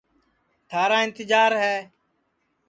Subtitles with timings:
[0.69, 1.75] تھارا اِنتجار ہے